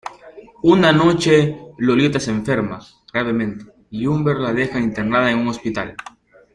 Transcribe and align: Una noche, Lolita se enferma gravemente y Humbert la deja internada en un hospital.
Una 0.63 0.91
noche, 0.91 1.59
Lolita 1.77 2.19
se 2.19 2.31
enferma 2.31 2.79
gravemente 3.13 3.65
y 3.91 4.07
Humbert 4.07 4.39
la 4.39 4.51
deja 4.51 4.79
internada 4.79 5.29
en 5.29 5.37
un 5.37 5.49
hospital. 5.49 5.93